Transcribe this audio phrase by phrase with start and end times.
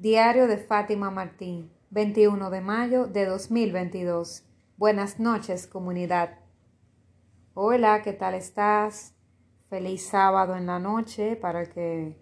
[0.00, 4.46] Diario de Fátima Martín, 21 de mayo de 2022.
[4.78, 6.38] Buenas noches, comunidad.
[7.52, 9.14] Hola, ¿qué tal estás?
[9.68, 12.16] Feliz sábado en la noche para el que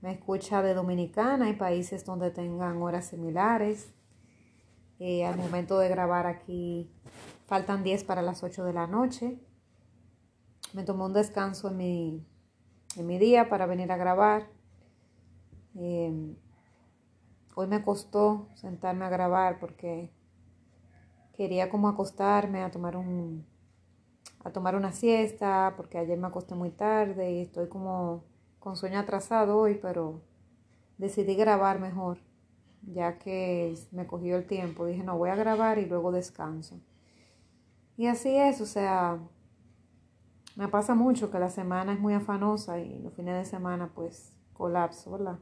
[0.00, 3.92] me escucha de Dominicana y países donde tengan horas similares.
[5.00, 6.92] Eh, al momento de grabar aquí
[7.48, 9.36] faltan 10 para las 8 de la noche.
[10.74, 12.24] Me tomé un descanso en mi,
[12.94, 14.46] en mi día para venir a grabar.
[15.74, 16.36] Eh,
[17.54, 20.10] Hoy me costó sentarme a grabar porque
[21.34, 23.46] quería como acostarme a tomar un
[24.44, 28.24] a tomar una siesta porque ayer me acosté muy tarde y estoy como
[28.58, 30.22] con sueño atrasado hoy, pero
[30.98, 32.18] decidí grabar mejor,
[32.82, 34.86] ya que me cogió el tiempo.
[34.86, 36.80] Dije, no, voy a grabar y luego descanso.
[37.96, 39.18] Y así es, o sea,
[40.56, 44.34] me pasa mucho que la semana es muy afanosa y los fines de semana pues
[44.52, 45.38] colapso, ¿verdad?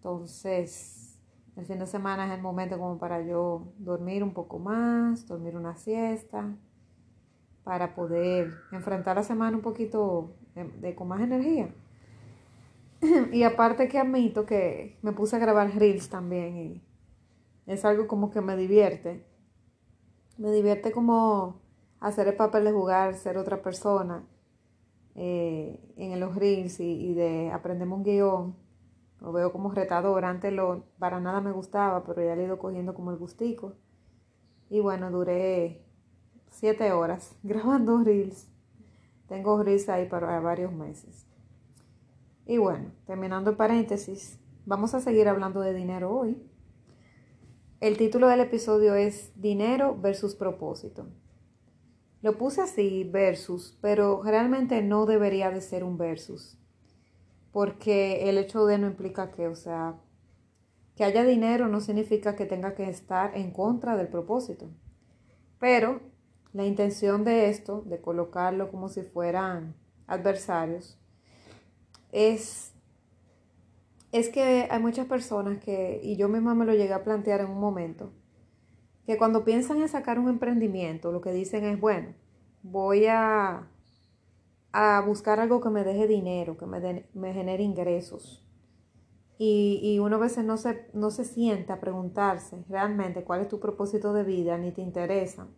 [0.00, 1.18] Entonces,
[1.56, 5.54] el fin de semana es el momento como para yo dormir un poco más, dormir
[5.56, 6.56] una siesta,
[7.64, 11.74] para poder enfrentar la semana un poquito de, con más energía.
[13.30, 16.82] y aparte que admito que me puse a grabar reels también y
[17.66, 19.26] es algo como que me divierte.
[20.38, 21.60] Me divierte como
[22.00, 24.24] hacer el papel de jugar, ser otra persona
[25.14, 28.69] eh, en los reels y, y de aprendemos un guion
[29.20, 30.24] lo veo como retador.
[30.24, 33.74] Antes lo, para nada me gustaba, pero ya le he ido cogiendo como el gustico.
[34.68, 35.84] Y bueno, duré
[36.50, 38.48] siete horas grabando reels.
[39.28, 41.26] Tengo reels ahí para varios meses.
[42.46, 46.42] Y bueno, terminando el paréntesis, vamos a seguir hablando de dinero hoy.
[47.80, 51.06] El título del episodio es Dinero versus propósito.
[52.22, 56.59] Lo puse así, versus, pero realmente no debería de ser un versus
[57.52, 59.96] porque el hecho de no implica que, o sea,
[60.96, 64.68] que haya dinero no significa que tenga que estar en contra del propósito.
[65.58, 66.00] Pero
[66.52, 69.74] la intención de esto, de colocarlo como si fueran
[70.06, 70.98] adversarios,
[72.12, 72.72] es,
[74.12, 77.50] es que hay muchas personas que, y yo misma me lo llegué a plantear en
[77.50, 78.12] un momento,
[79.06, 82.14] que cuando piensan en sacar un emprendimiento, lo que dicen es, bueno,
[82.62, 83.68] voy a
[84.72, 88.44] a buscar algo que me deje dinero, que me, me genere ingresos.
[89.38, 93.48] Y, y, uno a veces no se, no se siente a preguntarse realmente cuál es
[93.48, 95.48] tu propósito de vida, ni te interesa.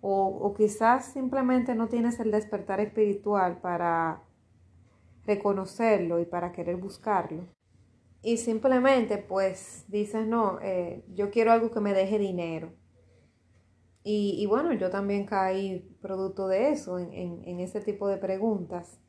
[0.00, 4.22] O, o quizás simplemente no tienes el despertar espiritual para
[5.26, 7.44] reconocerlo y para querer buscarlo.
[8.22, 12.72] Y simplemente pues dices, no, eh, yo quiero algo que me deje dinero
[14.08, 19.00] y, bueno, yo también caí producto de eso, en, ese tipo de preguntas.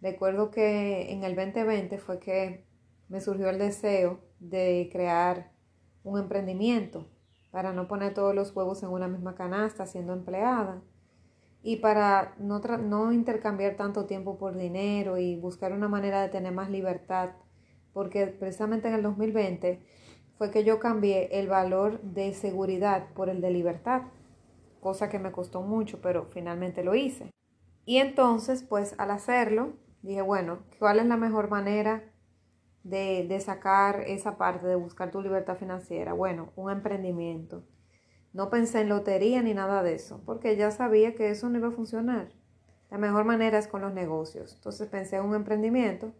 [0.00, 2.64] Recuerdo que en el 2020 fue que
[3.08, 5.50] me surgió el deseo de crear
[6.04, 7.08] un emprendimiento
[7.50, 10.84] para no poner todos los huevos en una misma canasta siendo empleada
[11.60, 16.52] y para no, no intercambiar tanto tiempo por dinero y buscar una manera de tener
[16.52, 17.30] más libertad,
[17.92, 19.84] porque precisamente en el 2020
[20.38, 24.02] fue que yo cambié el valor de seguridad por el de libertad
[24.84, 27.30] cosa que me costó mucho, pero finalmente lo hice.
[27.86, 29.72] Y entonces, pues al hacerlo,
[30.02, 32.04] dije, bueno, ¿cuál es la mejor manera
[32.82, 36.12] de, de sacar esa parte, de buscar tu libertad financiera?
[36.12, 37.64] Bueno, un emprendimiento.
[38.34, 41.68] No pensé en lotería ni nada de eso, porque ya sabía que eso no iba
[41.68, 42.28] a funcionar.
[42.90, 44.52] La mejor manera es con los negocios.
[44.54, 46.12] Entonces pensé en un emprendimiento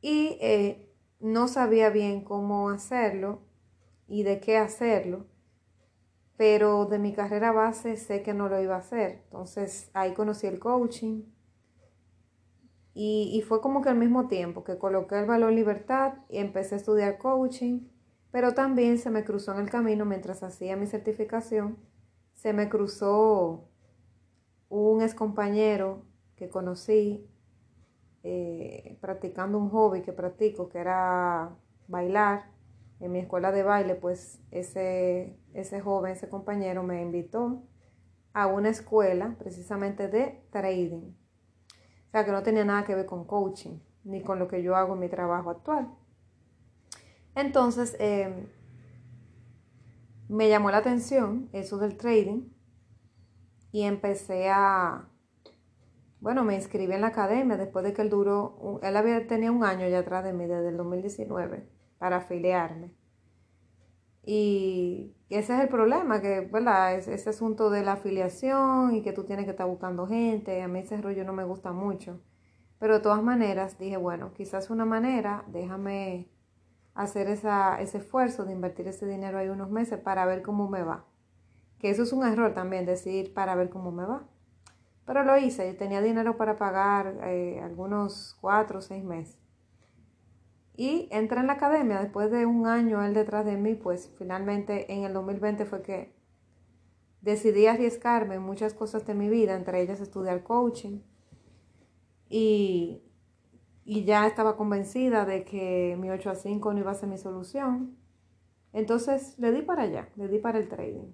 [0.00, 0.88] y eh,
[1.18, 3.40] no sabía bien cómo hacerlo
[4.06, 5.26] y de qué hacerlo
[6.36, 9.22] pero de mi carrera base sé que no lo iba a hacer.
[9.24, 11.22] Entonces ahí conocí el coaching
[12.94, 16.78] y, fue como que al mismo tiempo que coloqué el valor libertad y empecé a
[16.78, 17.88] estudiar coaching,
[18.30, 21.78] pero también se me cruzó en el camino mientras hacía mi certificación,
[22.34, 23.68] se me cruzó
[24.68, 26.04] un ex compañero
[26.36, 27.26] que conocí
[28.24, 31.56] eh, practicando un hobby que practico, que era
[31.88, 32.51] bailar
[33.02, 37.64] en mi escuela de baile, pues ese, ese joven, ese compañero me invitó
[38.32, 41.12] a una escuela precisamente de trading.
[42.06, 44.76] O sea, que no tenía nada que ver con coaching, ni con lo que yo
[44.76, 45.92] hago en mi trabajo actual.
[47.34, 48.46] Entonces, em,
[50.28, 52.50] me llamó la atención eso del trading
[53.72, 55.08] y empecé a,
[56.20, 59.64] bueno, me inscribí en la academia después de que él duró, él había, tenía un
[59.64, 62.90] año ya atrás de mí, desde el 2019 para afiliarme.
[64.24, 66.96] Y ese es el problema, que, ¿verdad?
[66.96, 70.62] Es ese asunto de la afiliación y que tú tienes que estar buscando gente.
[70.62, 72.20] A mí ese rollo no me gusta mucho.
[72.80, 76.28] Pero de todas maneras dije, bueno, quizás una manera, déjame
[76.92, 80.82] hacer esa, ese esfuerzo de invertir ese dinero ahí unos meses para ver cómo me
[80.82, 81.04] va.
[81.78, 84.24] Que eso es un error también, decir para ver cómo me va.
[85.06, 89.41] Pero lo hice, yo tenía dinero para pagar eh, algunos cuatro o seis meses.
[90.74, 94.92] Y entré en la academia después de un año él detrás de mí, pues finalmente
[94.92, 96.14] en el 2020 fue que
[97.20, 101.00] decidí arriesgarme en muchas cosas de mi vida, entre ellas estudiar coaching.
[102.28, 103.02] Y,
[103.84, 107.18] y ya estaba convencida de que mi 8 a 5 no iba a ser mi
[107.18, 107.96] solución.
[108.72, 111.12] Entonces le di para allá, le di para el trading.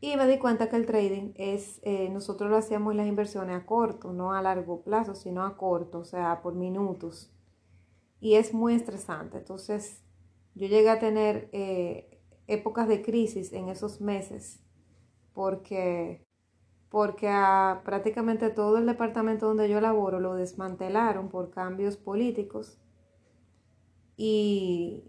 [0.00, 3.64] Y me di cuenta que el trading es, eh, nosotros lo hacíamos las inversiones a
[3.64, 7.35] corto, no a largo plazo, sino a corto, o sea, por minutos.
[8.20, 9.38] Y es muy estresante.
[9.38, 10.02] Entonces,
[10.54, 14.60] yo llegué a tener eh, épocas de crisis en esos meses,
[15.34, 16.26] porque,
[16.88, 22.78] porque a prácticamente todo el departamento donde yo laboro lo desmantelaron por cambios políticos
[24.16, 25.04] y,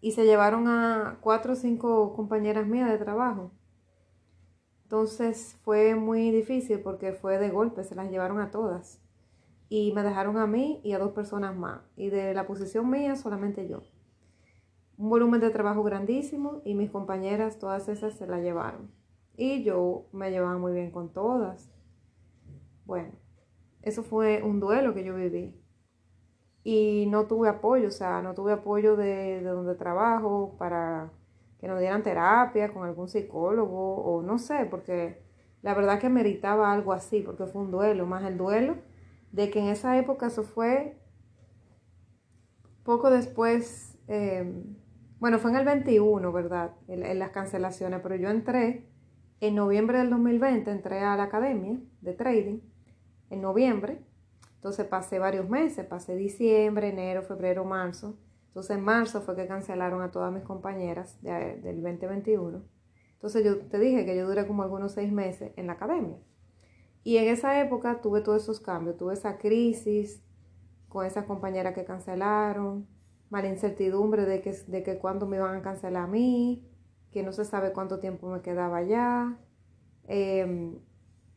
[0.00, 3.50] y se llevaron a cuatro o cinco compañeras mías de trabajo
[4.90, 8.99] entonces fue muy difícil porque fue de golpe, se las llevaron a todas.
[9.72, 11.80] Y me dejaron a mí y a dos personas más.
[11.96, 13.82] Y de la posición mía solamente yo.
[14.98, 18.90] Un volumen de trabajo grandísimo y mis compañeras, todas esas, se la llevaron.
[19.36, 21.70] Y yo me llevaba muy bien con todas.
[22.84, 23.12] Bueno,
[23.82, 25.56] eso fue un duelo que yo viví.
[26.64, 31.12] Y no tuve apoyo, o sea, no tuve apoyo de, de donde trabajo para
[31.60, 35.22] que nos dieran terapia con algún psicólogo o no sé, porque
[35.62, 38.89] la verdad que meritaba algo así, porque fue un duelo, más el duelo
[39.32, 40.98] de que en esa época eso fue
[42.82, 44.76] poco después, em,
[45.18, 46.72] bueno, fue en el 21, ¿verdad?
[46.88, 48.88] En, las cancelaciones, pero yo entré
[49.40, 52.60] en noviembre del 2020, entré a la academia de trading,
[53.30, 54.04] en noviembre,
[54.56, 58.18] entonces pasé varios meses, pasé diciembre, enero, febrero, marzo,
[58.48, 62.62] entonces en marzo fue que cancelaron a todas mis compañeras del 2021.
[63.12, 66.16] Entonces yo te dije que yo duré como algunos seis meses en la academia.
[67.02, 70.22] Y en esa época tuve todos esos cambios, tuve esa crisis
[70.88, 72.86] con esas compañeras que cancelaron,
[73.30, 76.66] mala incertidumbre de que, de que cuándo me iban a cancelar a mí,
[77.12, 79.38] que no se sabe cuánto tiempo me quedaba allá.
[80.08, 80.78] Em,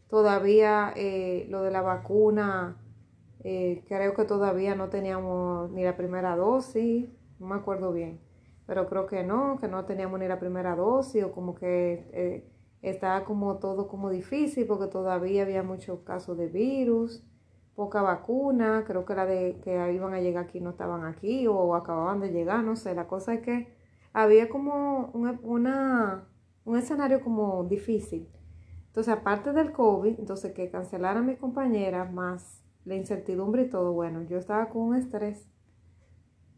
[0.10, 2.78] todavía eh, lo de la vacuna
[3.44, 8.20] eh, creo que todavía no teníamos ni la primera dosis, no me acuerdo bien,
[8.66, 12.53] pero creo que no, que no teníamos ni la primera dosis o como que eh,
[12.84, 17.24] estaba como todo como difícil porque todavía había muchos casos de virus,
[17.76, 21.76] poca vacuna, creo que la de que iban a llegar aquí no estaban aquí o
[21.76, 23.74] acababan de llegar, no sé, la cosa es que
[24.12, 26.28] había como un, una,
[26.66, 28.30] un escenario como difícil.
[28.88, 34.24] Entonces, aparte del COVID, entonces que cancelaran mis compañeras más la incertidumbre y todo, bueno,
[34.24, 35.50] yo estaba con un estrés,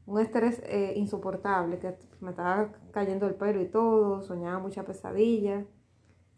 [0.06, 5.66] un estrés eh, insoportable, que me estaba cayendo el pelo y todo, soñaba mucha pesadilla,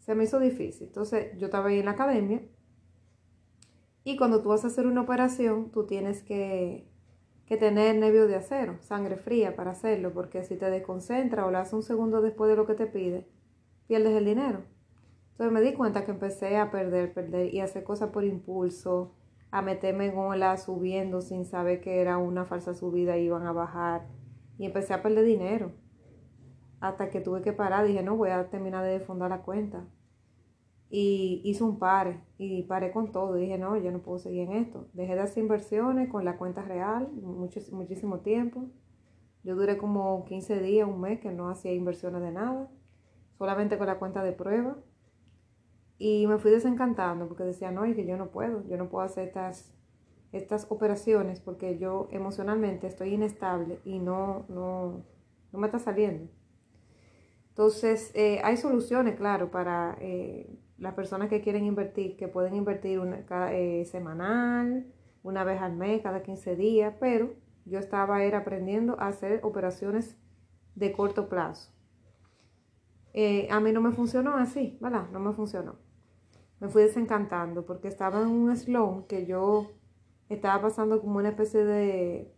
[0.08, 0.86] se me hizo difícil.
[0.86, 2.40] Entonces yo estaba ahí en la academia
[4.04, 6.88] y cuando tú vas a hacer una operación, tú tienes que,
[7.44, 11.58] que tener nervio de acero, sangre fría para hacerlo, porque si te desconcentra o lo
[11.58, 13.28] haces un segundo después de lo que te pide,
[13.86, 14.62] pierdes el dinero.
[15.32, 19.14] Entonces me di cuenta que empecé a perder, perder y hacer cosas por impulso,
[19.50, 23.52] a meterme en ola subiendo sin saber que era una falsa subida y iban a
[23.52, 24.06] bajar.
[24.56, 25.72] Y empecé a perder dinero.
[26.80, 29.84] Hasta que tuve que parar, dije, no, voy a terminar de fundar la cuenta.
[30.90, 33.34] Y hice un pare y paré con todo.
[33.34, 34.88] Dije, no, yo no puedo seguir en esto.
[34.94, 38.64] Dejé de hacer inversiones con la cuenta real mucho, muchísimo tiempo.
[39.44, 42.70] Yo duré como 15 días, un mes que no hacía inversiones de nada.
[43.36, 44.76] Solamente con la cuenta de prueba.
[45.98, 49.04] Y me fui desencantando porque decía, no, y que yo no puedo, yo no puedo
[49.04, 49.74] hacer estas,
[50.32, 55.04] estas operaciones porque yo emocionalmente estoy inestable y no, no,
[55.52, 56.30] no me está saliendo.
[57.58, 63.00] Entonces, eh, hay soluciones, claro, para eh, las personas que quieren invertir, que pueden invertir
[63.00, 64.86] una, eh, semanal,
[65.24, 67.34] una vez al mes, cada 15 días, pero
[67.64, 70.16] yo estaba era aprendiendo a hacer operaciones
[70.76, 71.72] de corto plazo.
[73.50, 75.10] a mí no me funcionó así, ¿verdad?
[75.10, 75.88] No me funcionó
[76.60, 79.72] me fui desencantando porque estaba en un slow que yo
[80.28, 82.34] estaba pasando como una especie de...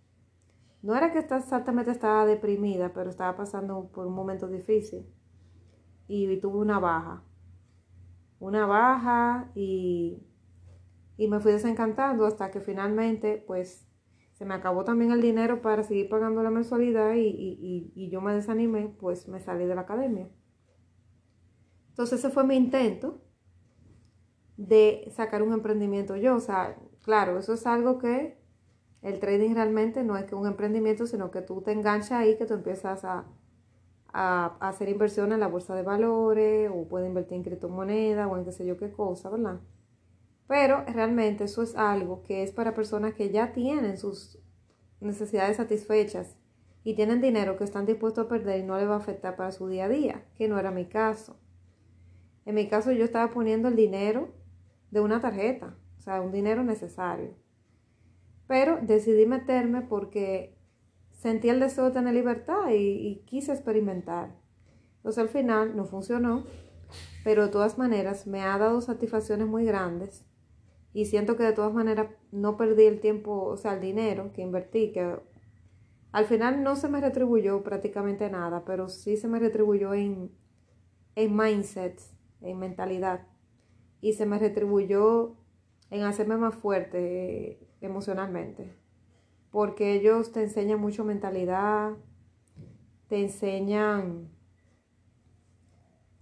[0.82, 5.06] No era que exactamente estaba deprimida, pero estaba pasando por un momento difícil.
[6.08, 7.22] Y tuve una baja.
[8.40, 10.22] Una baja y,
[11.16, 13.87] y me fui desencantando hasta que finalmente pues
[14.32, 18.22] se me acabó también el dinero para seguir pagando la mensualidad y, y, y yo
[18.22, 20.30] me desanimé, pues me salí de la academia.
[21.90, 23.20] Entonces ese fue mi intento
[24.56, 26.37] de sacar un emprendimiento yo.
[26.37, 28.39] O sea, claro, eso es algo que
[29.02, 32.47] El trading realmente no es que un emprendimiento, sino que tú te enganchas ahí, que
[32.47, 33.25] tú empiezas a,
[34.12, 38.45] a, hacer inversión en la bolsa de valores o puedes invertir en criptomonedas o en
[38.45, 39.61] qué sé yo qué cosa, ¿verdad?
[40.47, 44.38] Pero realmente eso es algo que es para personas que ya tienen sus
[45.00, 46.37] necesidades satisfechas
[46.83, 49.52] y tienen dinero que están dispuestos a perder y no les va a afectar para
[49.52, 51.37] su día a día, que no era mi caso.
[52.47, 54.35] En mi caso yo estaba poniendo el dinero
[54.90, 57.35] de una tarjeta, o sea, un dinero necesario.
[58.50, 60.59] Pero decidí meterme porque
[61.12, 64.35] sentí el deseo de tener libertad y, quise experimentar.
[64.97, 66.42] Entonces al final no funcionó,
[67.23, 70.26] pero de todas maneras me ha dado satisfacciones muy grandes
[70.92, 74.42] y siento que de todas maneras no perdí el tiempo, o sea, el dinero que
[74.42, 75.21] invertí, que
[76.11, 80.33] al final no se me retribuyó prácticamente nada, pero sí se me retribuyó en,
[81.14, 82.02] en mindset,
[82.40, 83.28] en mentalidad.
[84.00, 85.37] Y se me retribuyó
[85.90, 88.73] en hacerme más fuerte emocionalmente.
[89.50, 91.92] Porque ellos te enseñan mucho mentalidad,
[93.09, 94.28] te enseñan,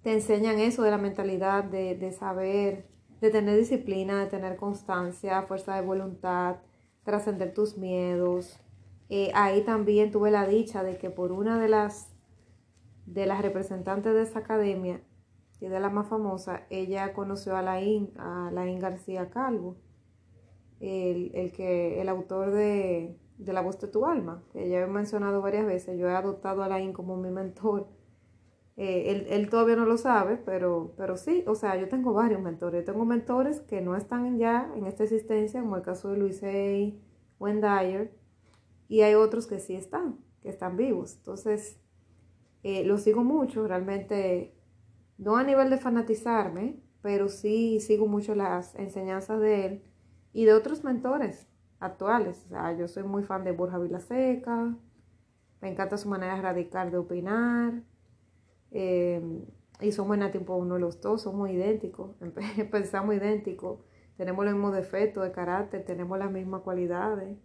[0.02, 2.88] te enseñan eso de la mentalidad, de, de saber,
[3.20, 6.56] de tener disciplina, de tener constancia, fuerza de voluntad,
[7.04, 8.60] trascender tus miedos,
[9.10, 12.10] eh, ahí también tuve la dicha de que por una de las,
[13.06, 15.00] de las representantes de esa academia,
[15.60, 19.76] y de la más famosa, ella conoció a Laín, a Laín García Calvo,
[20.80, 24.86] el, el, que, el autor de, de La voz de tu alma, que ya he
[24.86, 25.98] mencionado varias veces.
[25.98, 27.88] Yo he adoptado a Laín como mi mentor.
[28.76, 32.40] Eh, él, él, todavía no lo sabe, pero, pero sí, o sea, yo tengo varios
[32.40, 32.82] mentores.
[32.82, 36.42] Yo tengo mentores que no están ya en esta existencia, como el caso de Luis
[36.44, 36.94] A.
[37.40, 38.12] Wendayer,
[38.88, 41.16] y hay otros que sí están, que están vivos.
[41.16, 41.80] Entonces,
[42.62, 44.54] eh, lo sigo mucho, realmente,
[45.18, 49.82] no a nivel de fanatizarme, pero sí sigo mucho las enseñanzas de él
[50.32, 51.48] y de otros mentores
[51.80, 52.44] actuales.
[52.46, 54.74] O sea, yo soy muy fan de Borja Vilaseca,
[55.60, 57.82] me encanta su manera radical de opinar.
[58.70, 59.44] Eh,
[59.80, 62.16] y somos en tiempo uno de los dos, somos idénticos,
[62.70, 63.80] pensamos idénticos,
[64.16, 67.36] tenemos los mismos defectos de carácter, tenemos las mismas cualidades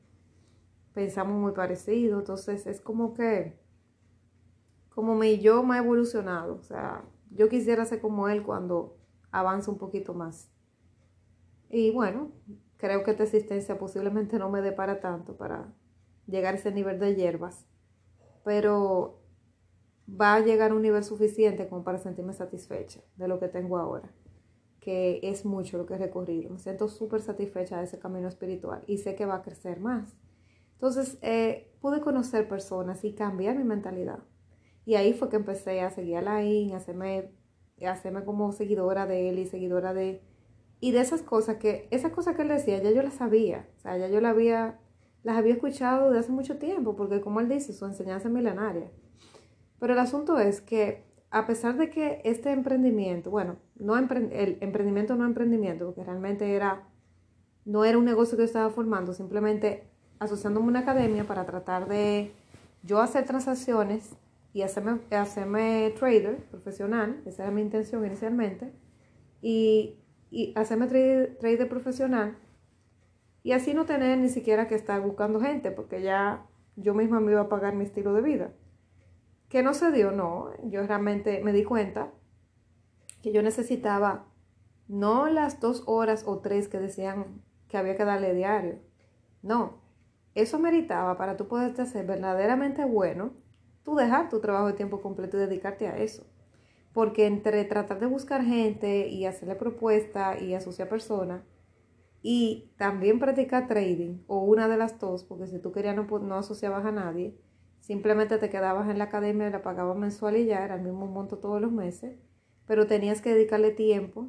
[0.93, 3.57] pensamos muy parecido, entonces es como que,
[4.89, 7.03] como mi yo me ha evolucionado, o sea,
[7.35, 8.97] yo quisiera ser como él cuando
[9.31, 10.51] avanza un poquito más.
[11.69, 12.31] Y bueno,
[12.77, 15.73] creo que esta existencia posiblemente no me dé para tanto, para
[16.27, 17.65] llegar a ese nivel de hierbas,
[18.43, 19.21] pero
[20.09, 23.77] va a llegar a un nivel suficiente como para sentirme satisfecha de lo que tengo
[23.77, 24.11] ahora,
[24.79, 26.51] que es mucho lo que he recorrido.
[26.51, 30.15] Me siento súper satisfecha de ese camino espiritual y sé que va a crecer más.
[30.73, 34.19] Entonces eh, pude conocer personas y cambiar mi mentalidad.
[34.85, 37.31] Y ahí fue que empecé a seguir a Laín, a hacerme,
[37.81, 40.21] a hacerme como seguidora de él y seguidora de...
[40.79, 43.69] Y de esas cosas que, esas cosas que él decía, ya yo las sabía.
[43.77, 44.79] O sea, ya yo las había,
[45.23, 48.91] las había escuchado de hace mucho tiempo, porque como él dice, su enseñanza es milenaria.
[49.79, 55.15] Pero el asunto es que a pesar de que este emprendimiento, bueno, no el emprendimiento
[55.15, 56.87] no emprendimiento, porque realmente era,
[57.65, 62.31] no era un negocio que estaba formando, simplemente asociándome a una academia para tratar de
[62.83, 64.15] yo hacer transacciones
[64.53, 68.71] y hacerme, hacerme trader profesional, esa era mi intención inicialmente,
[69.41, 72.37] y, y hacerme trader, trader profesional
[73.43, 77.33] y así no tener ni siquiera que estar buscando gente, porque ya yo misma me
[77.33, 78.53] iba a pagar mi estilo de vida.
[79.49, 82.11] Que no se dio, no, yo realmente me di cuenta
[83.21, 84.25] que yo necesitaba
[84.87, 88.79] no las dos horas o tres que decían que había que darle diario,
[89.41, 89.81] no,
[90.35, 93.33] eso meritaba para tú poderte hacer verdaderamente bueno,
[93.83, 96.25] tú dejar tu trabajo de tiempo completo y dedicarte a eso.
[96.93, 101.43] Porque entre tratar de buscar gente y hacerle propuesta y asociar personas
[102.21, 106.35] y también practicar trading o una de las dos, porque si tú querías no, no
[106.35, 107.35] asociabas a nadie,
[107.79, 111.39] simplemente te quedabas en la academia la pagabas mensual y ya era el mismo monto
[111.39, 112.17] todos los meses,
[112.65, 114.27] pero tenías que dedicarle tiempo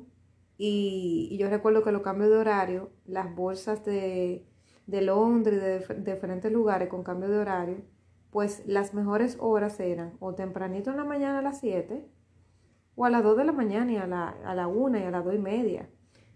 [0.57, 4.47] y, y yo recuerdo que los cambios de horario, las bolsas de
[4.87, 7.77] de Londres, de, diferentes lugares con cambio de horario,
[8.35, 12.05] pues las mejores horas eran o tempranito en la mañana a las 7
[12.97, 15.11] o a las 2 de la mañana y a la, a la 1 y a
[15.13, 15.89] las 2 y media.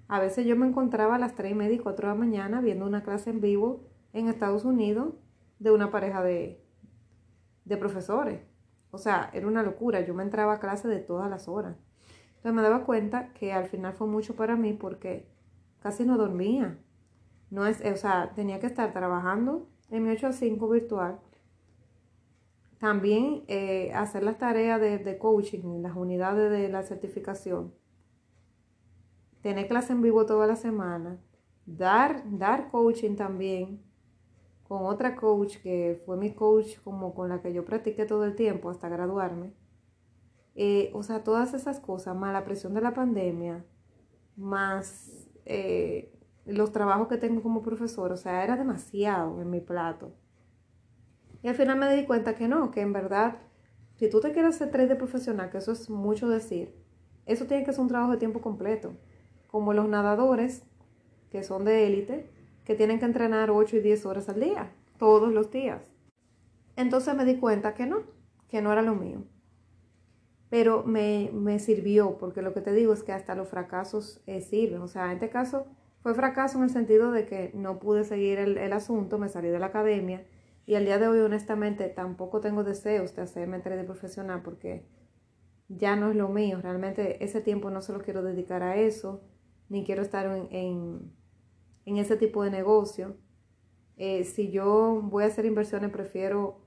[0.07, 2.61] A veces yo me encontraba a las 3 y media y 4 de la mañana
[2.61, 5.12] viendo una clase en vivo en Estados Unidos
[5.59, 6.64] de una pareja de,
[7.64, 8.43] de profesores.
[8.93, 10.00] O sea, era una locura.
[10.02, 11.75] Yo me entraba a clase de todas las horas.
[12.37, 15.28] Entonces me daba cuenta que al final fue mucho para mí porque
[15.81, 16.78] casi no dormía.
[17.50, 21.19] No es, o sea, tenía que estar trabajando en mi 8 a 5 virtual.
[22.79, 27.75] También eh, hacer las tareas de, de coaching en las unidades de la certificación.
[29.43, 31.19] Tener clase en vivo toda la semana.
[31.67, 33.83] Dar, dar coaching también
[34.69, 38.37] con otra coach que fue mi coach como con la que yo practiqué todo el
[38.37, 39.55] tiempo hasta graduarme.
[40.55, 43.65] Eh, o sea, todas esas cosas, más la presión de la pandemia,
[44.37, 46.13] más eh,
[46.45, 50.13] los trabajos que tengo como profesor, o sea, era demasiado en mi plato.
[51.42, 53.37] Y al final me di cuenta que no, que en verdad,
[53.97, 56.75] si tú te quieres hacer trader profesional, que eso es mucho decir,
[57.26, 58.95] eso tiene que ser un trabajo de tiempo completo.
[59.47, 60.62] Como los nadadores,
[61.30, 62.28] que son de élite,
[62.64, 65.90] que tienen que entrenar 8 y 10 horas al día, todos los días.
[66.76, 68.02] Entonces me di cuenta que no,
[68.49, 69.23] que no era lo mío.
[70.50, 74.40] Pero me, me sirvió, porque lo que te digo es que hasta los fracasos eh,
[74.40, 74.80] sirven.
[74.80, 75.66] O sea, en este caso
[76.02, 79.49] fue fracaso en el sentido de que no pude seguir el, el asunto, me salí
[79.49, 80.25] de la academia
[80.69, 84.87] y al día de hoy honestamente tampoco tengo deseos de hacerme de profesional porque
[85.69, 86.61] ya no es lo mío.
[86.61, 89.25] Realmente ese tiempo no se lo quiero dedicar a eso,
[89.71, 91.11] ni quiero estar en,
[91.87, 93.17] en, ese tipo de negocio.
[93.97, 96.61] Eh, si yo voy a hacer inversiones, prefiero,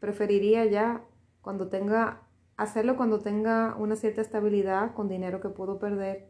[0.00, 1.06] preferiría ya
[1.40, 6.28] cuando tenga, hacerlo cuando tenga una cierta estabilidad con dinero que puedo perder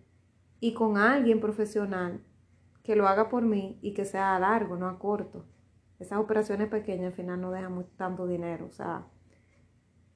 [0.61, 2.23] y con alguien profesional
[2.85, 5.45] que lo haga por mí y que sea a largo, no a corto.
[5.99, 8.67] Esas operaciones pequeñas al final no dejan tanto dinero.
[8.67, 9.07] O sea,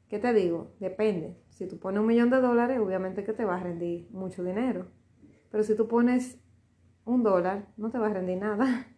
[0.08, 0.74] ¿qué te digo?
[0.78, 1.36] Depende.
[1.48, 4.90] Si tú pones un millón de dólares, obviamente que te va a rendir mucho dinero.
[5.50, 6.38] Pero si tú pones
[7.04, 8.86] un dólar, no te va a rendir nada.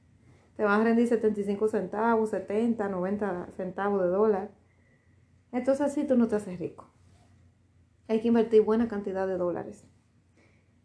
[0.56, 4.50] Te va a rendir 75 centavos, 70, 90 centavos de dólar.
[5.50, 6.92] Entonces así tú no te haces rico.
[8.06, 9.86] Hay que invertir buena cantidad de dólares.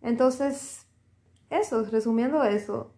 [0.01, 0.87] Entonces,
[1.49, 2.93] eso, resumiendo eso,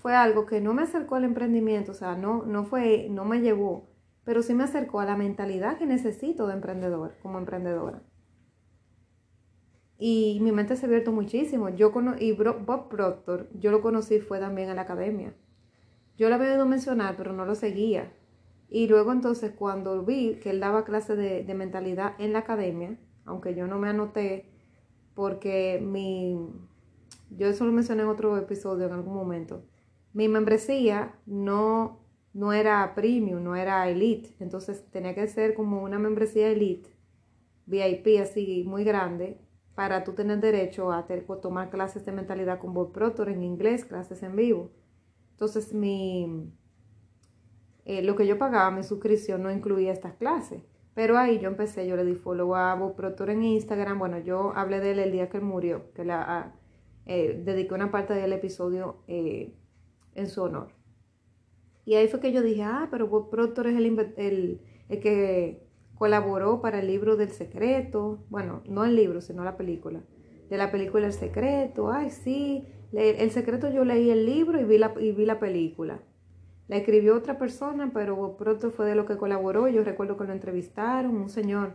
[0.00, 3.40] fue algo que no me acercó al emprendimiento, o sea, no, no fue, no me
[3.40, 3.88] llevó
[4.28, 8.02] pero sí me acercó a la mentalidad que necesito de emprendedor, como emprendedora.
[9.96, 11.70] Y mi mente se abierto muchísimo.
[11.70, 15.32] Yo y Bob Proctor, yo lo conocí fue también en la academia.
[16.18, 18.12] Yo lo había oído mencionar, pero no lo seguía.
[18.68, 22.98] Y luego entonces cuando vi que él daba clases de, de, mentalidad en la academia,
[23.24, 24.52] aunque yo no me anoté
[25.14, 26.36] porque mi,
[27.30, 29.64] yo eso lo mencioné en otro episodio en algún momento,
[30.12, 32.00] mi membresía no
[32.38, 36.88] no era premium, no era elite, entonces tenía que ser como una membresía elite,
[37.66, 39.40] VIP así muy grande,
[39.74, 41.06] para tú tener derecho a
[41.40, 44.70] tomar clases de mentalidad con Bob Proctor en inglés, clases en vivo.
[45.32, 46.52] Entonces mi,
[47.84, 50.62] eh, lo que yo pagaba, mi suscripción no incluía estas clases.
[50.94, 53.98] Pero ahí yo empecé, yo le di follow a Bob Proctor en Instagram.
[53.98, 56.52] Bueno, yo hablé de él el día que él murió, que la, ah,
[57.06, 59.57] eh, dediqué una parte del episodio eh,
[60.18, 60.68] en su honor.
[61.84, 63.86] Y ahí fue que yo dije, ah, pero Bob Proctor es el,
[64.18, 64.60] el,
[65.00, 68.24] que colaboró para el libro del secreto.
[68.28, 70.02] Bueno, no el libro, sino la película.
[70.50, 71.90] De la película El secreto.
[71.90, 72.66] Ay, sí.
[72.92, 76.00] El secreto yo leí el libro y vi la, y vi la película.
[76.68, 79.68] La escribió otra persona, pero Bob Proctor fue de lo que colaboró.
[79.68, 81.72] Yo recuerdo que lo entrevistaron, un señor,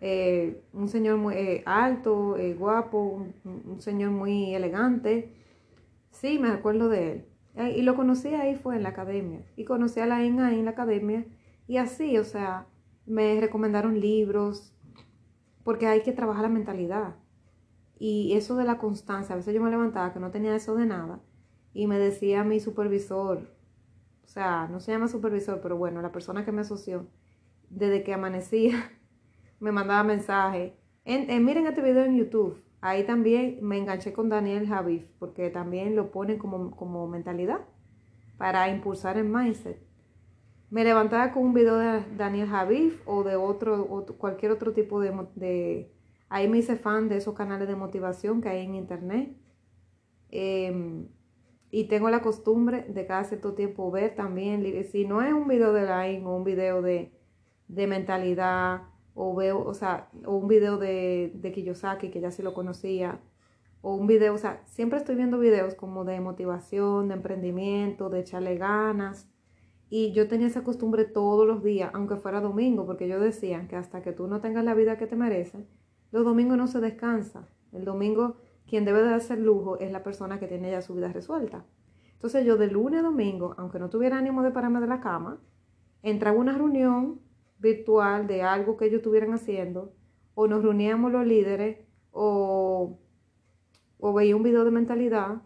[0.00, 5.34] eh, un señor muy eh, alto, eh, guapo, un, señor muy elegante.
[6.10, 7.24] Sí, me acuerdo de él.
[7.68, 9.44] Y lo conocí ahí fue en la academia.
[9.56, 11.26] Y conocí a la ENA ahí en la academia.
[11.66, 12.66] Y así, o sea,
[13.06, 14.72] me recomendaron libros,
[15.64, 17.16] porque hay que trabajar la mentalidad.
[17.98, 20.86] Y eso de la constancia, a veces yo me levantaba que no tenía eso de
[20.86, 21.20] nada.
[21.74, 23.54] Y me decía mi supervisor,
[24.24, 27.06] o sea, no se llama supervisor, pero bueno, la persona que me asoció,
[27.68, 28.90] desde que amanecía,
[29.60, 30.72] me mandaba mensajes.
[31.04, 32.62] En, miren este video en YouTube.
[32.80, 37.60] Ahí también me enganché con Daniel Javif, porque también lo pone como, mentalidad
[38.38, 39.78] para impulsar el mindset.
[40.70, 45.12] Me levantaba con un video de Daniel Javif o de otro, cualquier otro tipo de,
[45.34, 45.92] de,
[46.30, 49.36] Ahí me hice fan de esos canales de motivación que hay en internet.
[50.30, 51.08] Em,
[51.70, 55.72] y tengo la costumbre de cada cierto tiempo ver también, si no es un video
[55.72, 57.12] de line o un video de,
[57.68, 62.42] de mentalidad o veo, o sea, o un video de, de Kiyosaki, que ya sí
[62.42, 63.20] lo conocía,
[63.82, 68.20] o un video, o sea, siempre estoy viendo videos como de motivación, de emprendimiento, de
[68.20, 69.28] echarle ganas.
[69.88, 73.76] Y yo tenía esa costumbre todos los días, aunque fuera domingo, porque yo decía que
[73.76, 75.66] hasta que tú no tengas la vida que te mereces,
[76.12, 77.48] los domingos no se descansa.
[77.72, 81.12] El domingo, quien debe de hacer lujo es la persona que tiene ya su vida
[81.12, 81.64] resuelta.
[82.12, 85.40] Entonces yo de lunes a domingo, aunque no tuviera ánimo de pararme de la cama,
[86.02, 87.20] entraba a una reunión
[87.60, 89.92] virtual de algo que ellos estuvieran haciendo,
[90.34, 91.78] o nos reuníamos los líderes,
[92.10, 92.98] o,
[93.98, 95.42] o veía un video de mentalidad,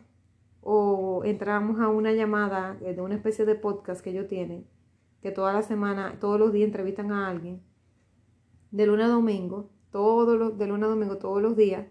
[0.61, 4.67] o entrábamos a una llamada de una especie de podcast que ellos tienen,
[5.21, 7.63] que toda la semana, todos los días entrevistan a alguien,
[8.71, 11.87] de lunes a domingo, todos los, de lunes a domingo, todos los días,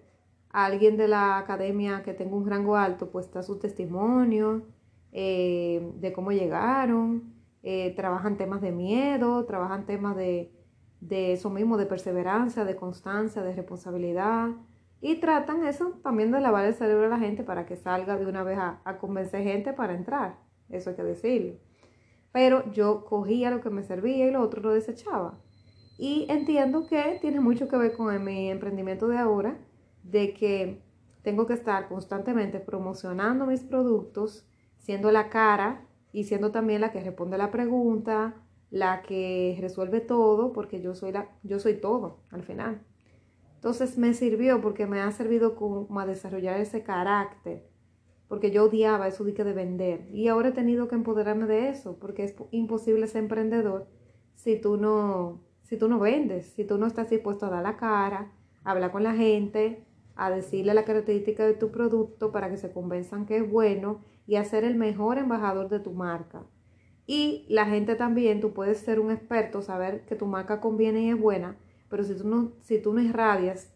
[0.50, 4.64] a alguien de la academia que tenga un rango alto, pues está su testimonio
[5.12, 7.34] eh, de cómo llegaron,
[7.64, 10.52] eh, trabajan temas de miedo, trabajan temas de,
[11.00, 14.50] de eso mismo, de perseverancia, de constancia, de responsabilidad.
[15.00, 18.26] Y tratan eso también de lavar el cerebro de la gente para que salga de
[18.26, 20.38] una vez a, a convencer gente para entrar.
[20.70, 21.56] Eso hay que decirlo.
[22.32, 25.40] Pero yo cogía lo que me servía y lo otro lo desechaba.
[25.98, 29.58] Y entiendo que tiene mucho que ver con mi emprendimiento de ahora,
[30.04, 30.82] de que
[31.22, 34.46] tengo que estar constantemente promocionando mis productos,
[34.78, 38.36] siendo la cara y siendo también la que responde la pregunta,
[38.70, 42.82] la que resuelve todo, porque yo soy, la, yo soy todo al final.
[43.56, 47.68] Entonces me sirvió porque me ha servido como a desarrollar ese carácter,
[48.28, 51.70] porque yo odiaba eso de que de vender y ahora he tenido que empoderarme de
[51.70, 53.88] eso, porque es imposible ser emprendedor
[54.36, 57.78] si tú no, si tú no vendes, si tú no estás dispuesto a dar la
[57.78, 58.32] cara,
[58.64, 59.84] a hablar con la gente,
[60.16, 64.36] a decirle la característica de tu producto para que se convenzan que es bueno y
[64.36, 66.44] a ser el mejor embajador de tu marca.
[67.06, 71.10] Y la gente también, tú puedes ser un experto, saber que tu marca conviene y
[71.10, 71.58] es buena,
[71.90, 73.74] pero si tú no, si tú no irradias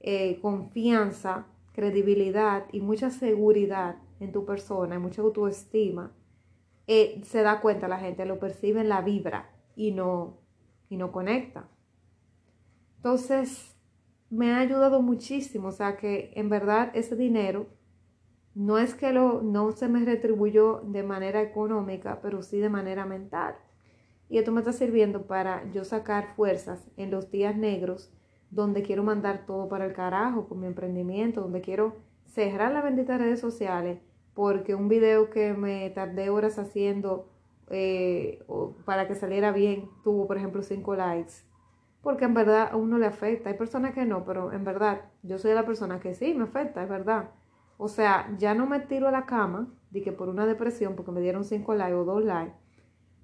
[0.00, 6.12] eh, confianza, credibilidad y mucha seguridad en tu persona, y mucha autoestima,
[6.86, 10.38] eh, se da cuenta la gente, lo percibe en la vibra y no,
[10.88, 11.68] y no conecta.
[12.96, 13.76] Entonces,
[14.30, 17.66] me ha ayudado muchísimo, o sea que en verdad ese dinero
[18.54, 23.04] no es que lo, no se me retribuyó de manera económica, pero sí de manera
[23.06, 23.56] mental.
[24.28, 28.12] Y esto me está sirviendo para yo sacar fuerzas en los días negros
[28.50, 33.20] donde quiero mandar todo para el carajo con mi emprendimiento, donde quiero cerrar las benditas
[33.20, 33.98] redes sociales
[34.34, 37.28] porque un video que me tardé horas haciendo
[37.70, 38.44] eh,
[38.84, 41.44] para que saliera bien tuvo, por ejemplo, cinco likes
[42.04, 43.48] porque en verdad a uno le afecta.
[43.48, 46.82] Hay personas que no, pero en verdad yo soy la persona que sí me afecta,
[46.82, 47.30] es verdad.
[47.76, 51.12] O sea, ya no me tiro a la cama de que por una depresión, porque
[51.12, 52.56] me dieron cinco likes o dos likes,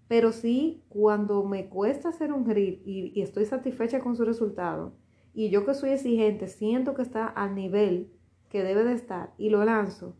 [0.09, 4.93] pero sí cuando me cuesta hacer un y, y estoy satisfecha con su resultado,
[5.33, 8.13] y yo que soy exigente, siento que está al nivel
[8.49, 10.17] que debe de estar y lo lanzo,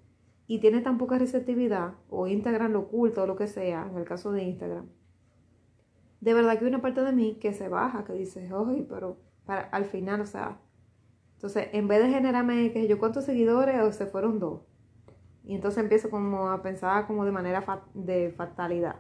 [0.47, 4.05] y tiene tan poca receptividad, o Instagram lo oculta o lo que sea, en el
[4.05, 4.87] caso de Instagram,
[6.21, 9.17] de verdad que hay una parte de mí que se baja, que dice, oye, pero
[9.47, 10.61] para, al final, o sea,
[11.41, 14.61] entonces en vez de generarme que yo cuántos seguidores o se fueron dos.
[15.43, 18.97] Y entonces empiezo como a pensar como de manera de fatalidad.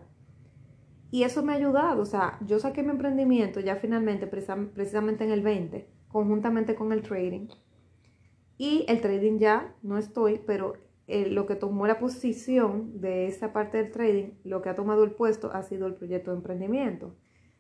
[1.10, 5.32] Y eso me ha ayudado, o sea, yo saqué mi emprendimiento ya finalmente, precisamente en
[5.32, 7.48] el 20, conjuntamente con el trading.
[8.56, 10.76] Y el trading ya no estoy, pero
[11.08, 15.04] eh, lo que tomó la posición de esa parte del trading, lo que ha tomado
[15.04, 17.14] el puesto ha sido el proyecto de emprendimiento,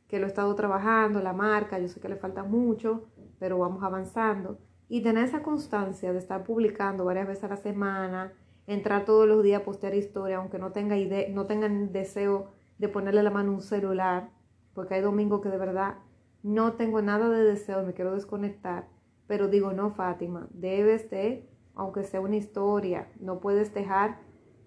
[0.08, 3.82] que lo he estado trabajando, la marca, yo sé que le falta mucho, pero vamos
[3.82, 4.58] avanzando.
[4.90, 8.32] Y tener esa constancia de estar publicando varias veces a la semana,
[8.66, 12.88] entrar todos los días a postear historia, aunque no tenga idea, no tengan deseo de
[12.88, 14.30] ponerle la mano a un celular,
[14.74, 15.94] porque hay domingos que de verdad
[16.42, 18.88] no tengo nada de deseo, me quiero desconectar,
[19.28, 24.18] pero digo, no, Fátima, debes de aunque sea una historia, no puedes dejar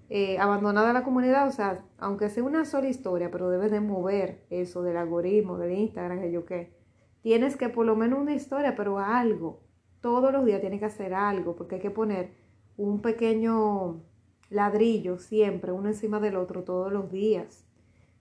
[0.09, 4.45] eh, abandonada la comunidad, o sea, aunque sea una sola historia, pero debes de mover
[4.49, 6.73] eso del algoritmo, del Instagram, que yo qué.
[7.21, 9.62] Tienes que por lo menos una historia, pero algo.
[10.03, 12.33] Todos los días tienes que hacer algo, porque hay que poner
[12.75, 14.03] un pequeño
[14.49, 17.65] ladrillo siempre, uno encima del otro, todos los días.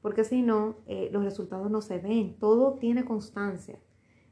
[0.00, 2.38] Porque si no, eh, los resultados no se ven.
[2.38, 3.80] Todo tiene constancia.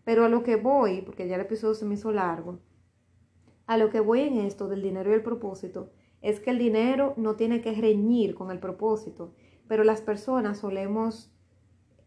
[0.05, 2.61] Pero a lo que voy, porque ya el episodio se me hizo largo,
[3.67, 5.91] a lo que voy en esto del dinero y el propósito
[6.23, 9.35] es que el dinero no tiene que reñir con el propósito,
[9.67, 11.33] pero las personas solemos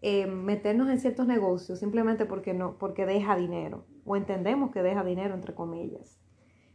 [0.01, 5.03] eh, meternos en ciertos negocios simplemente porque no, porque deja dinero, o entendemos que deja
[5.03, 6.19] dinero entre comillas.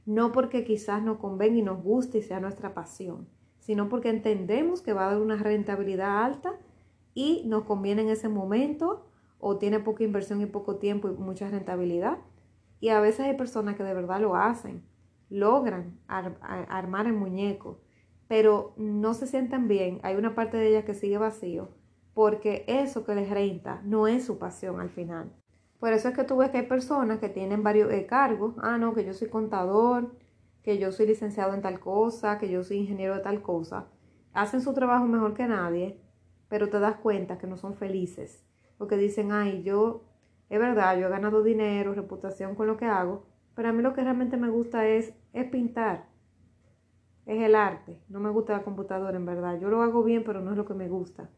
[0.06, 4.80] No porque quizás nos convenga y nos guste y sea nuestra pasión, sino porque entendemos
[4.80, 6.54] que va a dar una rentabilidad alta
[7.14, 9.06] y nos conviene en ese momento
[9.38, 12.18] o tiene poca inversión y poco tiempo y mucha rentabilidad
[12.80, 14.84] y a veces hay personas que de verdad lo hacen,
[15.28, 17.80] logran armar el muñeco,
[18.28, 20.00] pero no se sienten bien.
[20.02, 21.70] Hay una parte de ellas que sigue vacío
[22.14, 25.32] porque eso que les renta no es su pasión al final.
[25.78, 28.54] Por eso es que tú ves que hay personas que tienen varios eh, cargos.
[28.58, 30.12] Ah, no, que yo soy contador,
[30.62, 33.86] que yo soy licenciado en tal cosa, que yo soy ingeniero de tal cosa.
[34.32, 36.00] Hacen su trabajo mejor que nadie,
[36.48, 38.44] pero te das cuenta que no son felices.
[38.76, 40.04] Porque dicen, ay, yo
[40.48, 43.92] es verdad, yo he ganado dinero, reputación con lo que hago, pero a mí lo
[43.92, 46.06] que realmente me gusta es, es pintar.
[47.26, 48.00] Es el arte.
[48.08, 49.60] No me gusta la computadora, en verdad.
[49.60, 51.28] Yo lo hago bien, pero no es lo que me gusta.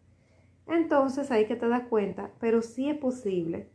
[0.66, 3.68] Entonces ahí que te das cuenta, pero sí es posible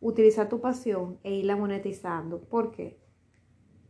[0.00, 2.40] utilizar tu pasión e irla monetizando.
[2.40, 2.98] ¿Por qué?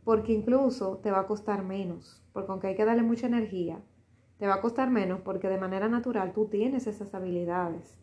[0.03, 3.81] Porque incluso te va a costar menos, porque aunque hay que darle mucha energía,
[4.37, 7.99] te va a costar menos porque de manera natural tú tienes esas habilidades.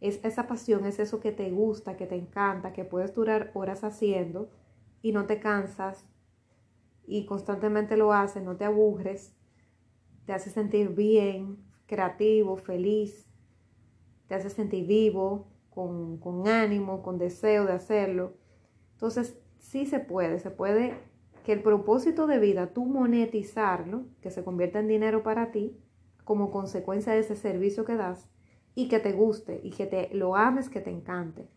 [0.00, 3.84] Es esa pasión, es eso que te gusta, que te encanta, que puedes durar horas
[3.84, 4.50] haciendo
[5.02, 6.04] y no te cansas
[7.06, 9.34] y constantemente lo haces, no te aburres,
[10.26, 13.26] te hace sentir bien, creativo, feliz,
[14.26, 18.34] te hace sentir vivo, con, ánimo, con deseo de hacerlo.
[18.92, 20.98] Entonces, sí se puede, se puede
[21.44, 25.76] que el propósito de vida, tú monetizarlo, que se convierta en dinero para ti,
[26.24, 28.30] como consecuencia de ese servicio que das,
[28.74, 31.48] y que te guste, y que te lo ames, que te encante.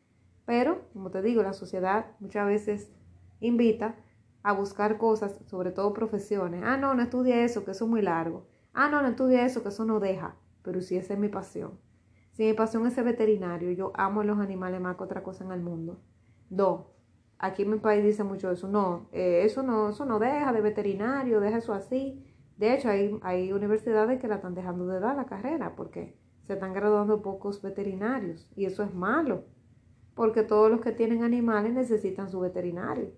[0.46, 2.92] Pero, como te digo, la sociedad muchas veces
[3.40, 3.96] invita
[4.44, 6.64] a buscar cosas, sobre todo profesiones.
[6.66, 8.48] Ah, no, no estudie eso, que eso es muy largo.
[8.74, 10.36] Ah, no, no estudie eso, que eso no deja.
[10.64, 11.80] Pero si esa es mi pasión.
[12.38, 15.52] Si mi pasión es ser veterinario, yo amo los animales más que otra cosa en
[15.52, 16.00] el mundo.
[16.52, 16.86] Dos,
[17.40, 18.68] aquí en mi país dice mucho eso.
[18.68, 22.24] No, eh, eso no, eso no deja de veterinario, deja eso así.
[22.56, 26.54] De hecho, hay, hay universidades que la están dejando de dar la carrera porque se
[26.54, 28.48] están graduando pocos veterinarios.
[28.56, 29.46] Y eso es malo,
[30.14, 33.14] porque todos los que tienen animales necesitan su veterinario.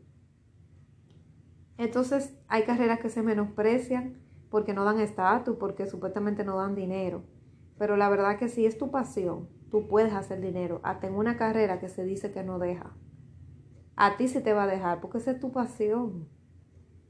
[1.78, 4.14] Entonces, hay carreras que se menosprecian
[4.50, 7.22] porque no dan estatus, porque supuestamente no dan dinero.
[7.80, 10.82] Pero la verdad que si es tu pasión, tú puedes hacer dinero.
[10.84, 12.92] Hasta en una carrera que se dice que no deja.
[13.96, 16.28] A ti se te va a dejar porque esa es tu pasión.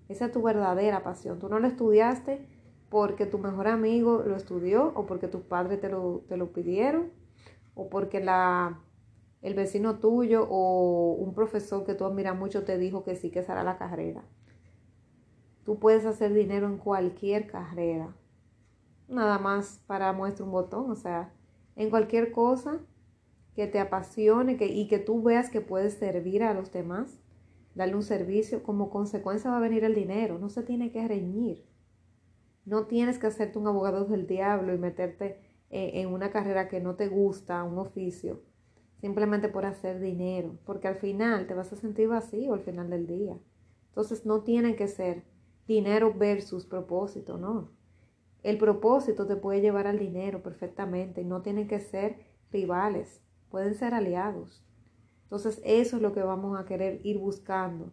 [0.07, 1.39] Esa es tu verdadera pasión.
[1.39, 2.47] Tú no lo estudiaste
[2.89, 7.11] porque tu mejor amigo lo estudió o porque tus padres te lo, te lo pidieron
[7.73, 8.79] o porque la,
[9.41, 13.41] el vecino tuyo o un profesor que tú admiras mucho te dijo que sí, que
[13.41, 14.23] será la carrera.
[15.63, 18.15] Tú puedes hacer dinero en cualquier carrera
[19.09, 21.33] nada más para muestra un botón, o sea,
[21.75, 22.79] en cualquier cosa
[23.55, 27.19] que te apasione que, y que tú veas que puedes servir a los demás,
[27.75, 31.65] darle un servicio, como consecuencia va a venir el dinero, no se tiene que reñir.
[32.65, 36.95] No tienes que hacerte un abogado del diablo y meterte en una carrera que no
[36.95, 38.41] te gusta, un oficio,
[39.01, 43.07] simplemente por hacer dinero, porque al final te vas a sentir vacío al final del
[43.07, 43.37] día.
[43.89, 45.23] Entonces no tiene que ser
[45.67, 47.69] dinero versus propósito, no.
[48.41, 52.17] El propósito te puede llevar al dinero perfectamente y no tienen que ser
[52.51, 54.63] rivales, pueden ser aliados.
[55.23, 57.91] Entonces eso es lo que vamos a querer ir buscando.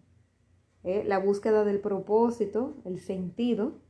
[0.84, 1.02] ¿eh?
[1.04, 3.80] La búsqueda del propósito, el sentido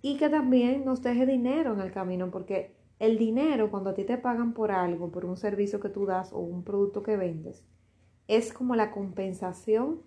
[0.00, 4.04] y que también nos deje dinero en el camino porque el dinero cuando a ti
[4.04, 7.64] te pagan por algo, por un servicio que tú das o un producto que vendes,
[8.28, 10.00] es como la compensación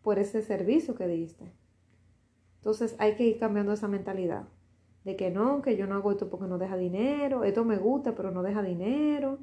[0.00, 1.52] por ese servicio que diste.
[2.56, 4.48] Entonces hay que ir cambiando esa mentalidad
[5.04, 8.14] de que no, que yo no hago esto porque no deja dinero, esto me gusta
[8.14, 9.38] pero no deja dinero,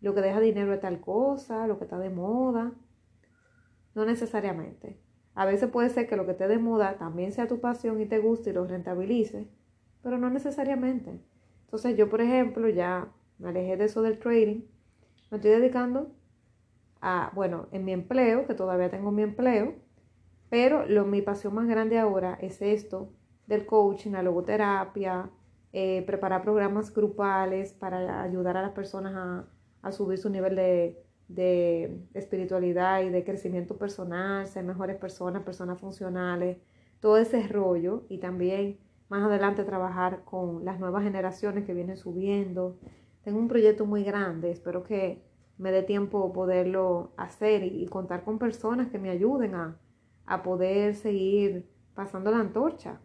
[0.00, 2.72] lo que deja dinero es tal cosa, lo que está de moda.
[3.94, 5.00] No necesariamente.
[5.34, 8.06] A veces puede ser que lo que esté de moda también sea tu pasión y
[8.06, 9.48] te guste y lo rentabilice,
[10.02, 11.20] pero no necesariamente.
[11.64, 14.62] Entonces yo, por ejemplo, ya me alejé de eso del trading,
[15.30, 16.12] me estoy dedicando
[17.00, 19.74] a, bueno, en mi empleo, que todavía tengo mi empleo,
[20.48, 23.12] pero lo, mi pasión más grande ahora es esto,
[23.46, 25.30] del coaching, la logoterapia,
[25.72, 29.44] eh, preparar programas grupales para ayudar a las personas
[29.82, 35.78] a, subir su nivel de, de, espiritualidad y de crecimiento personal, ser mejores personas, personas
[35.78, 36.58] funcionales,
[36.98, 38.78] todo ese rollo y también
[39.08, 42.78] más adelante trabajar con las nuevas generaciones que vienen subiendo.
[43.22, 45.22] Tengo un proyecto muy grande, espero que
[45.58, 49.78] me dé tiempo poderlo hacer y, contar con personas que me ayuden a,
[50.26, 53.00] a poder seguir pasando la antorcha.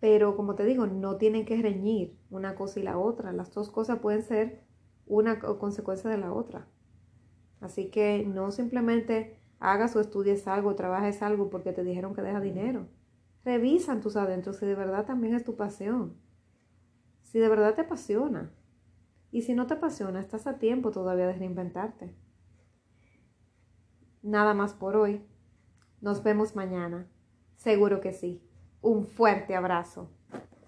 [0.00, 3.32] Pero como te digo, no tienen que reñir una cosa y la otra.
[3.32, 4.64] Las dos cosas pueden ser
[5.06, 6.66] una consecuencia de la otra.
[7.60, 12.40] Así que no simplemente hagas o estudies algo, trabajes algo porque te dijeron que deja
[12.40, 12.88] dinero.
[13.44, 16.16] Revisa en tus adentros si de verdad también es tu pasión.
[17.22, 18.50] Si de verdad te apasiona.
[19.30, 22.16] Y si no te apasiona, estás a tiempo todavía de reinventarte.
[24.22, 25.24] Nada más por hoy.
[26.00, 27.08] Nos vemos mañana.
[27.56, 28.49] Seguro que sí.
[28.82, 30.10] Un fuerte abrazo.